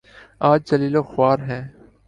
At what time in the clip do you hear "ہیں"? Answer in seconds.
1.49-1.63